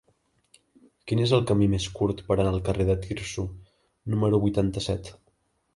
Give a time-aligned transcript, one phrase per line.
[1.11, 3.47] Quin és el camí més curt per anar al carrer de Tirso
[4.15, 5.17] número vuitanta-set?